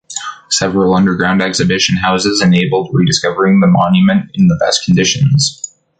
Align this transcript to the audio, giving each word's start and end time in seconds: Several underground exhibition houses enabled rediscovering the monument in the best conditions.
Several 0.49 0.95
underground 0.95 1.43
exhibition 1.43 1.95
houses 1.95 2.41
enabled 2.41 2.89
rediscovering 2.91 3.59
the 3.59 3.67
monument 3.67 4.31
in 4.33 4.47
the 4.47 4.55
best 4.59 4.83
conditions. 4.83 5.77